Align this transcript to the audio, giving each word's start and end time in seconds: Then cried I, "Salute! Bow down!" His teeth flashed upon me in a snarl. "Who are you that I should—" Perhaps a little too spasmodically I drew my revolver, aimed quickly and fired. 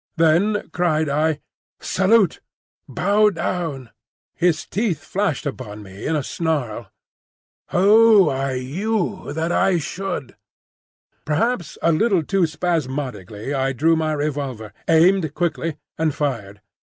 Then 0.17 0.71
cried 0.73 1.09
I, 1.09 1.41
"Salute! 1.79 2.39
Bow 2.89 3.29
down!" 3.29 3.91
His 4.33 4.65
teeth 4.65 5.03
flashed 5.03 5.45
upon 5.45 5.83
me 5.83 6.07
in 6.07 6.15
a 6.15 6.23
snarl. 6.23 6.87
"Who 7.69 8.27
are 8.27 8.55
you 8.55 9.31
that 9.33 9.51
I 9.51 9.77
should—" 9.77 10.37
Perhaps 11.23 11.77
a 11.83 11.91
little 11.91 12.23
too 12.23 12.47
spasmodically 12.47 13.53
I 13.53 13.73
drew 13.73 13.95
my 13.95 14.13
revolver, 14.13 14.73
aimed 14.87 15.35
quickly 15.35 15.77
and 15.99 16.15
fired. 16.15 16.61